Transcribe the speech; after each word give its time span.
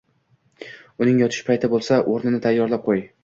Uning 1.03 1.19
yotish 1.23 1.45
payti 1.51 1.71
bo‘lsa, 1.75 2.01
o‘rnini 2.15 2.43
tayyorlab 2.49 2.85
qo‘y. 2.89 3.05